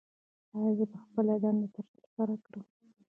[0.53, 2.63] ایا زه به خپله دنده ترسره کړم؟